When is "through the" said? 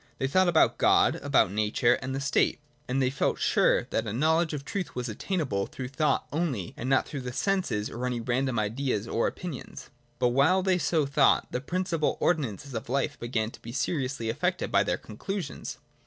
7.07-7.31